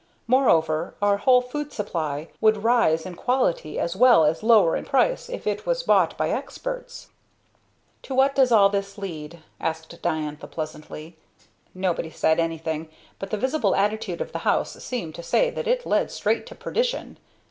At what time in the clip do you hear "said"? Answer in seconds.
12.09-12.39